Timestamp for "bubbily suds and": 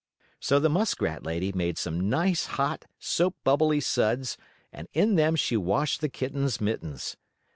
3.43-4.87